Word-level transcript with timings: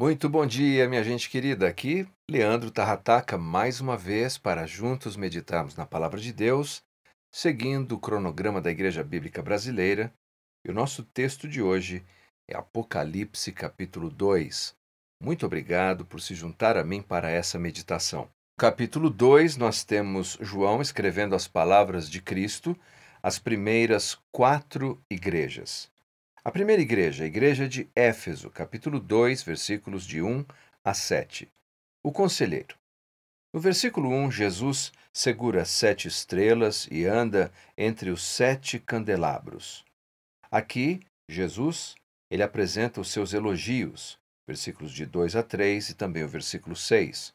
Muito 0.00 0.30
bom 0.30 0.46
dia, 0.46 0.88
minha 0.88 1.04
gente 1.04 1.28
querida. 1.28 1.68
Aqui, 1.68 2.08
Leandro 2.26 2.70
Tarrataca, 2.70 3.36
mais 3.36 3.82
uma 3.82 3.98
vez 3.98 4.38
para 4.38 4.66
juntos 4.66 5.14
meditarmos 5.14 5.76
na 5.76 5.84
Palavra 5.84 6.18
de 6.18 6.32
Deus, 6.32 6.82
seguindo 7.30 7.96
o 7.96 7.98
cronograma 7.98 8.62
da 8.62 8.70
Igreja 8.70 9.04
Bíblica 9.04 9.42
Brasileira. 9.42 10.10
E 10.66 10.70
o 10.70 10.74
nosso 10.74 11.02
texto 11.02 11.46
de 11.46 11.60
hoje 11.60 12.02
é 12.48 12.56
Apocalipse, 12.56 13.52
capítulo 13.52 14.08
2. 14.08 14.74
Muito 15.22 15.44
obrigado 15.44 16.06
por 16.06 16.22
se 16.22 16.34
juntar 16.34 16.78
a 16.78 16.82
mim 16.82 17.02
para 17.02 17.28
essa 17.28 17.58
meditação. 17.58 18.26
Capítulo 18.58 19.10
2, 19.10 19.58
nós 19.58 19.84
temos 19.84 20.38
João 20.40 20.80
escrevendo 20.80 21.34
as 21.34 21.46
palavras 21.46 22.08
de 22.08 22.22
Cristo 22.22 22.74
às 23.22 23.38
primeiras 23.38 24.18
quatro 24.32 24.98
igrejas. 25.10 25.90
A 26.42 26.50
primeira 26.50 26.80
igreja, 26.80 27.24
a 27.24 27.26
igreja 27.26 27.68
de 27.68 27.86
Éfeso, 27.94 28.48
capítulo 28.48 28.98
2, 28.98 29.42
versículos 29.42 30.06
de 30.06 30.22
1 30.22 30.46
a 30.82 30.94
7. 30.94 31.46
O 32.02 32.10
conselheiro. 32.10 32.76
No 33.52 33.60
versículo 33.60 34.08
1, 34.08 34.30
Jesus 34.30 34.90
segura 35.12 35.66
sete 35.66 36.08
estrelas 36.08 36.88
e 36.90 37.04
anda 37.04 37.52
entre 37.76 38.08
os 38.08 38.22
sete 38.22 38.78
candelabros. 38.78 39.84
Aqui, 40.50 41.00
Jesus, 41.28 41.94
ele 42.30 42.42
apresenta 42.42 43.02
os 43.02 43.10
seus 43.10 43.34
elogios, 43.34 44.18
versículos 44.48 44.92
de 44.92 45.04
2 45.04 45.36
a 45.36 45.42
3 45.42 45.90
e 45.90 45.94
também 45.94 46.24
o 46.24 46.28
versículo 46.28 46.74
6. 46.74 47.34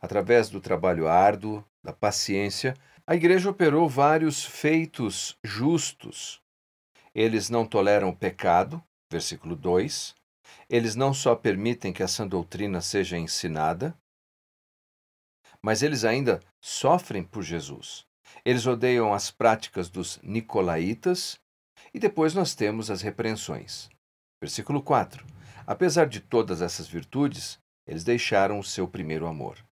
Através 0.00 0.48
do 0.48 0.62
trabalho 0.62 1.06
árduo, 1.06 1.62
da 1.84 1.92
paciência, 1.92 2.74
a 3.06 3.14
igreja 3.14 3.50
operou 3.50 3.86
vários 3.86 4.42
feitos 4.42 5.36
justos 5.44 6.40
eles 7.18 7.48
não 7.48 7.66
toleram 7.66 8.10
o 8.10 8.16
pecado, 8.16 8.84
versículo 9.10 9.56
2. 9.56 10.14
Eles 10.68 10.94
não 10.94 11.14
só 11.14 11.34
permitem 11.34 11.90
que 11.90 12.02
a 12.02 12.08
sã 12.08 12.28
doutrina 12.28 12.82
seja 12.82 13.16
ensinada, 13.16 13.96
mas 15.62 15.82
eles 15.82 16.04
ainda 16.04 16.42
sofrem 16.60 17.24
por 17.24 17.42
Jesus. 17.42 18.04
Eles 18.44 18.66
odeiam 18.66 19.14
as 19.14 19.30
práticas 19.30 19.88
dos 19.88 20.20
nicolaítas 20.22 21.40
e 21.94 21.98
depois 21.98 22.34
nós 22.34 22.54
temos 22.54 22.90
as 22.90 23.00
repreensões. 23.00 23.88
Versículo 24.38 24.82
4. 24.82 25.24
Apesar 25.66 26.06
de 26.06 26.20
todas 26.20 26.60
essas 26.60 26.86
virtudes, 26.86 27.58
eles 27.86 28.04
deixaram 28.04 28.58
o 28.58 28.64
seu 28.64 28.86
primeiro 28.86 29.26
amor 29.26 29.65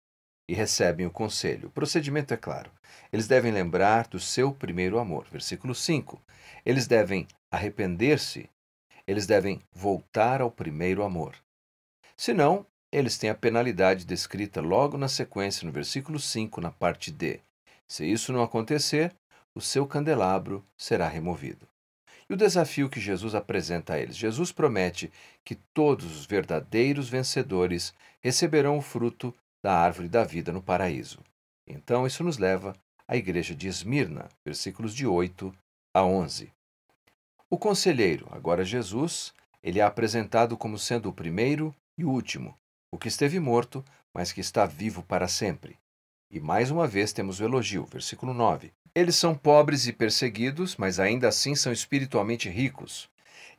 e 0.53 0.55
recebem 0.55 1.07
o 1.07 1.11
conselho. 1.11 1.69
O 1.69 1.71
procedimento 1.71 2.35
é 2.35 2.37
claro. 2.37 2.71
Eles 3.11 3.27
devem 3.27 3.51
lembrar 3.51 4.07
do 4.07 4.21
seu 4.21 4.53
primeiro 4.53 4.99
amor. 4.99 5.27
Versículo 5.33 5.75
5. 5.75 6.21
Eles 6.63 6.87
devem 6.87 7.27
arrepender-se. 7.51 8.51
Eles 9.07 9.27
devem 9.27 9.63
voltar 9.73 10.43
ao 10.43 10.51
primeiro 10.51 11.05
amor. 11.05 11.35
Senão, 12.15 12.67
eles 12.93 13.17
têm 13.17 13.31
a 13.31 13.35
penalidade 13.35 14.05
descrita 14.05 14.61
logo 14.61 14.99
na 14.99 15.09
sequência, 15.09 15.65
no 15.65 15.73
versículo 15.73 16.21
5, 16.21 16.61
na 16.61 16.71
parte 16.71 17.11
D. 17.11 17.41
Se 17.89 18.05
isso 18.05 18.31
não 18.31 18.43
acontecer, 18.43 19.11
o 19.55 19.61
seu 19.61 19.87
candelabro 19.87 20.63
será 20.77 21.09
removido. 21.09 21.67
E 22.29 22.35
o 22.35 22.37
desafio 22.37 22.91
que 22.91 23.01
Jesus 23.01 23.35
apresenta 23.35 23.95
a 23.95 23.99
eles: 23.99 24.19
Jesus 24.19 24.53
promete 24.53 25.11
que 25.47 25.55
todos 25.55 26.15
os 26.15 26.27
verdadeiros 26.27 27.09
vencedores 27.09 27.95
receberão 28.21 28.77
o 28.77 28.83
fruto 28.83 29.35
da 29.63 29.75
árvore 29.75 30.09
da 30.09 30.25
vida 30.25 30.53
no 30.53 30.63
paraíso. 30.63 31.21
Então, 31.67 32.07
isso 32.07 32.25
nos 32.25 32.39
leva 32.39 32.75
à 33.07 33.17
igreja 33.17 33.55
de 33.55 33.69
Esmirna, 33.69 34.29
versículos 34.45 34.95
de 34.95 35.07
8 35.07 35.55
a 35.95 36.05
11. 36.05 36.53
O 37.49 37.59
conselheiro, 37.59 38.27
agora 38.31 38.65
Jesus, 38.65 39.33
ele 39.63 39.79
é 39.79 39.83
apresentado 39.83 40.57
como 40.57 40.79
sendo 40.79 41.09
o 41.09 41.13
primeiro 41.13 41.75
e 41.97 42.05
o 42.05 42.11
último, 42.11 42.57
o 42.91 42.99
que 42.99 43.09
esteve 43.09 43.39
morto, 43.39 43.85
mas 44.13 44.33
que 44.33 44.41
está 44.41 44.67
vivo 44.67 45.03
para 45.03 45.29
sempre. 45.29 45.79
E 46.31 46.41
mais 46.41 46.71
uma 46.71 46.87
vez 46.87 47.13
temos 47.13 47.41
o 47.41 47.45
elogio, 47.45 47.85
versículo 47.85 48.33
9. 48.33 48.73
Eles 48.95 49.17
são 49.17 49.35
pobres 49.35 49.87
e 49.87 49.93
perseguidos, 49.93 50.77
mas 50.77 50.99
ainda 50.99 51.29
assim 51.29 51.55
são 51.55 51.73
espiritualmente 51.73 52.49
ricos. 52.49 53.09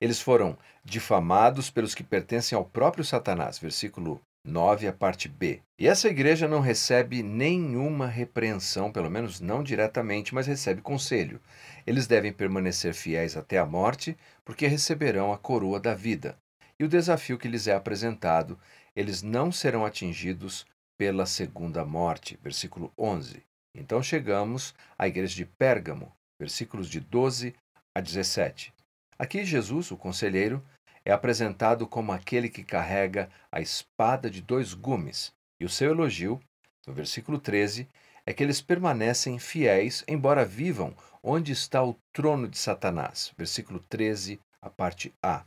Eles 0.02 0.20
foram 0.20 0.58
difamados 0.84 1.70
pelos 1.70 1.96
que 1.96 2.04
pertencem 2.04 2.56
ao 2.58 2.66
próprio 2.66 3.06
Satanás, 3.06 3.58
versículo 3.58 4.20
9, 4.46 4.88
a 4.88 4.94
parte 4.94 5.30
B. 5.30 5.62
E 5.80 5.88
essa 5.88 6.10
igreja 6.10 6.48
não 6.48 6.60
recebe 6.60 7.24
nenhuma 7.24 8.08
repreensão, 8.08 8.92
pelo 8.92 9.10
menos 9.10 9.40
não 9.40 9.64
diretamente, 9.64 10.36
mas 10.36 10.48
recebe 10.48 10.82
conselho. 10.82 11.40
Eles 11.88 12.08
devem 12.08 12.34
permanecer 12.34 12.94
fiéis 12.94 13.38
até 13.38 13.58
a 13.58 13.66
morte, 13.66 14.18
porque 14.44 14.68
receberão 14.68 15.32
a 15.32 15.38
coroa 15.38 15.80
da 15.80 15.94
vida. 15.94 16.38
E 16.78 16.84
o 16.84 16.90
desafio 16.90 17.38
que 17.38 17.48
lhes 17.48 17.68
é 17.68 17.74
apresentado, 17.74 18.60
eles 18.94 19.22
não 19.22 19.52
serão 19.52 19.86
atingidos 19.86 20.66
pela 20.98 21.26
segunda 21.26 21.86
morte. 21.86 22.38
Versículo 22.44 22.92
11. 22.98 23.42
Então 23.76 24.04
chegamos 24.04 24.76
à 24.98 25.08
igreja 25.08 25.36
de 25.36 25.46
Pérgamo, 25.46 26.12
versículos 26.40 26.90
de 26.90 27.00
12 27.00 27.56
a 27.96 28.02
17. 28.02 28.74
Aqui 29.18 29.46
Jesus, 29.46 29.90
o 29.92 29.98
conselheiro, 29.98 30.62
é 31.06 31.12
apresentado 31.12 31.88
como 31.88 32.12
aquele 32.12 32.50
que 32.50 32.64
carrega 32.64 33.30
a 33.52 33.60
espada 33.60 34.30
de 34.30 34.42
dois 34.42 34.74
gumes, 34.74 35.34
e 35.60 35.66
o 35.66 35.70
seu 35.70 35.92
elogio, 35.92 36.40
no 36.88 36.94
versículo 36.94 37.40
13, 37.40 37.88
é 38.26 38.34
que 38.34 38.42
eles 38.42 38.62
permanecem 38.62 39.38
fiéis, 39.38 40.04
embora 40.08 40.46
vivam 40.46 40.96
onde 41.22 41.52
está 41.52 41.84
o 41.84 41.98
trono 42.14 42.48
de 42.48 42.58
Satanás. 42.58 43.34
Versículo 43.38 43.80
13, 43.90 44.40
a 44.62 44.70
parte 44.70 45.14
A. 45.22 45.46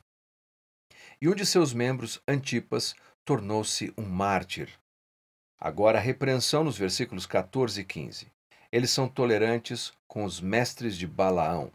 E 1.21 1.29
um 1.29 1.35
de 1.35 1.47
seus 1.47 1.73
membros, 1.73 2.21
Antipas, 2.29 2.95
tornou-se 3.25 3.93
um 3.97 4.05
mártir. 4.05 4.69
Agora 5.59 5.99
a 5.99 6.01
repreensão 6.01 6.63
nos 6.63 6.77
versículos 6.77 7.25
14 7.27 7.81
e 7.81 7.85
15. 7.85 8.27
Eles 8.71 8.91
são 8.91 9.09
tolerantes 9.09 9.93
com 10.07 10.25
os 10.25 10.41
mestres 10.41 10.97
de 10.97 11.07
Balaão. 11.07 11.73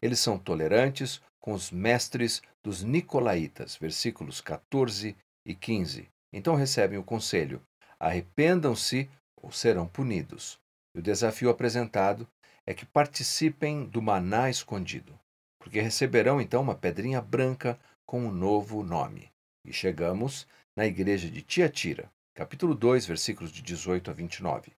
Eles 0.00 0.20
são 0.20 0.38
tolerantes 0.38 1.20
com 1.40 1.52
os 1.52 1.70
mestres 1.70 2.42
dos 2.62 2.82
Nicolaítas, 2.82 3.76
versículos 3.76 4.40
14 4.40 5.16
e 5.46 5.54
15. 5.54 6.08
Então 6.32 6.54
recebem 6.54 6.98
o 6.98 7.04
conselho: 7.04 7.62
arrependam-se 7.98 9.08
ou 9.36 9.50
serão 9.50 9.86
punidos. 9.86 10.58
E 10.94 10.98
o 10.98 11.02
desafio 11.02 11.50
apresentado 11.50 12.28
é 12.66 12.74
que 12.74 12.84
participem 12.84 13.84
do 13.84 14.02
maná 14.02 14.50
escondido, 14.50 15.18
porque 15.58 15.80
receberão 15.80 16.40
então 16.40 16.62
uma 16.62 16.74
pedrinha 16.74 17.20
branca 17.20 17.78
com 18.06 18.26
um 18.26 18.30
novo 18.30 18.82
nome. 18.82 19.30
E 19.66 19.72
chegamos 19.72 20.46
na 20.76 20.86
igreja 20.86 21.30
de 21.30 21.42
Tiatira, 21.42 22.10
capítulo 22.34 22.74
2, 22.74 23.06
versículos 23.06 23.52
de 23.52 23.62
18 23.62 24.10
a 24.10 24.14
29. 24.14 24.72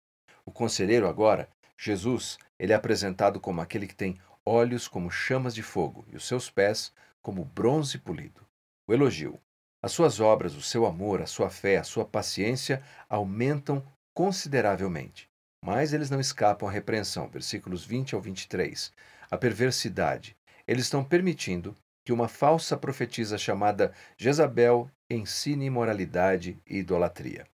O 0.44 0.50
conselheiro 0.50 1.08
agora, 1.08 1.48
Jesus, 1.78 2.38
ele 2.58 2.72
é 2.72 2.76
apresentado 2.76 3.40
como 3.40 3.60
aquele 3.60 3.86
que 3.86 3.94
tem 3.94 4.20
olhos 4.46 4.88
como 4.88 5.10
chamas 5.10 5.54
de 5.54 5.62
fogo 5.62 6.04
e 6.08 6.16
os 6.16 6.26
seus 6.26 6.50
pés 6.50 6.92
como 7.22 7.44
bronze 7.44 7.98
polido. 7.98 8.46
O 8.88 8.92
elogio. 8.92 9.40
As 9.82 9.92
suas 9.92 10.20
obras, 10.20 10.54
o 10.54 10.62
seu 10.62 10.86
amor, 10.86 11.20
a 11.20 11.26
sua 11.26 11.50
fé, 11.50 11.78
a 11.78 11.84
sua 11.84 12.04
paciência 12.04 12.82
aumentam 13.08 13.84
consideravelmente. 14.14 15.28
Mas 15.64 15.92
eles 15.92 16.10
não 16.10 16.20
escapam 16.20 16.68
à 16.68 16.72
repreensão. 16.72 17.28
Versículos 17.28 17.84
20 17.84 18.14
ao 18.14 18.20
23. 18.20 18.92
A 19.30 19.36
perversidade. 19.36 20.36
Eles 20.66 20.84
estão 20.84 21.04
permitindo 21.04 21.74
que 22.04 22.12
uma 22.12 22.28
falsa 22.28 22.76
profetisa 22.76 23.38
chamada 23.38 23.92
Jezabel 24.16 24.90
ensine 25.10 25.66
imoralidade 25.66 26.58
e 26.66 26.78
idolatria. 26.78 27.46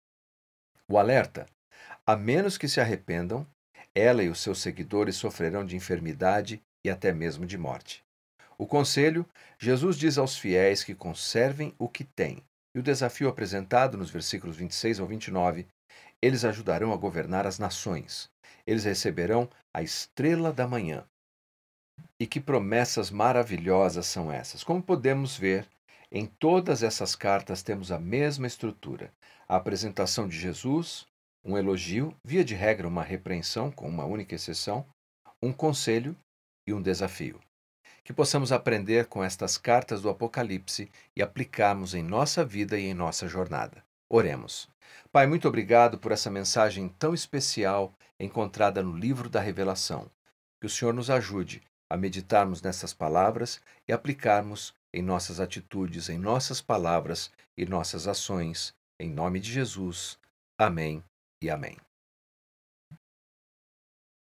O 0.89 0.99
alerta: 0.99 1.47
a 2.07 2.17
menos 2.17 2.57
que 2.57 2.69
se 2.69 2.81
arrependam, 2.81 3.47
ela 3.95 4.23
e 4.23 4.29
os 4.29 4.41
seus 4.41 4.61
seguidores 4.61 5.17
sofrerão 5.17 5.65
de 5.65 5.75
enfermidade 5.75 6.63
e 6.87 6.91
até 6.91 7.13
mesmo 7.13 7.45
de 7.45 7.59
morte. 7.59 8.05
O 8.57 8.67
conselho: 8.67 9.27
Jesus 9.59 9.97
diz 9.97 10.17
aos 10.17 10.39
fiéis 10.39 10.85
que 10.85 10.95
conservem 10.95 11.75
o 11.79 11.89
que 11.89 12.05
têm. 12.05 12.43
E 12.75 12.79
o 12.79 12.83
desafio 12.83 13.29
apresentado 13.29 13.99
nos 13.99 14.11
versículos 14.11 14.57
26 14.57 15.01
ao 15.01 15.07
29, 15.07 15.67
eles 16.23 16.45
ajudarão 16.45 16.93
a 16.93 16.97
governar 16.97 17.47
as 17.47 17.59
nações. 17.59 18.31
Eles 18.67 18.85
receberão 18.85 19.49
a 19.75 19.83
estrela 19.83 20.53
da 20.53 20.67
manhã. 20.67 21.05
E 22.21 22.27
que 22.27 22.41
promessas 22.41 23.11
maravilhosas 23.11 24.07
são 24.07 24.31
essas! 24.31 24.63
Como 24.63 24.83
podemos 24.83 25.37
ver, 25.37 25.67
em 26.13 26.27
todas 26.27 26.83
essas 26.83 27.17
cartas 27.17 27.63
temos 27.63 27.91
a 27.91 27.99
mesma 27.99 28.47
estrutura: 28.47 29.13
a 29.49 29.57
apresentação 29.57 30.29
de 30.29 30.39
Jesus, 30.39 31.07
um 31.45 31.59
elogio, 31.59 32.15
via 32.25 32.45
de 32.45 32.55
regra 32.55 32.87
uma 32.87 33.03
repreensão, 33.03 33.73
com 33.73 33.89
uma 33.89 34.05
única 34.05 34.35
exceção, 34.35 34.87
um 35.43 35.53
conselho 35.53 36.17
e 36.67 36.73
um 36.73 36.83
desafio 36.83 37.41
que 38.07 38.13
possamos 38.13 38.53
aprender 38.53 39.07
com 39.07 39.25
estas 39.25 39.59
cartas 39.59 40.01
do 40.01 40.09
Apocalipse 40.09 40.89
e 41.17 41.21
aplicarmos 41.21 41.93
em 41.93 42.05
nossa 42.05 42.45
vida 42.45 42.79
e 42.79 42.87
em 42.87 42.95
nossa 42.95 43.27
jornada. 43.27 43.83
Oremos. 44.09 44.69
Pai, 45.11 45.27
muito 45.27 45.49
obrigado 45.49 45.99
por 45.99 46.13
essa 46.13 46.31
mensagem 46.31 46.89
tão 47.01 47.13
especial 47.13 47.93
encontrada 48.21 48.81
no 48.81 48.97
livro 48.97 49.29
da 49.29 49.41
Revelação. 49.41 50.09
Que 50.61 50.69
o 50.69 50.71
Senhor 50.71 50.95
nos 50.95 51.11
ajude 51.11 51.65
a 51.91 51.97
meditarmos 51.97 52.63
nessas 52.63 52.95
palavras 52.95 53.61
e 53.89 53.93
aplicarmos 53.93 54.73
em 54.95 55.03
nossas 55.03 55.41
atitudes, 55.41 56.09
em 56.09 56.17
nossas 56.17 56.61
palavras 56.61 57.33
e 57.59 57.67
nossas 57.67 58.07
ações. 58.07 58.73
Em 59.01 59.11
nome 59.11 59.41
de 59.41 59.51
Jesus. 59.51 60.17
Amém 60.57 61.03
e 61.43 61.51
amém. 61.51 61.77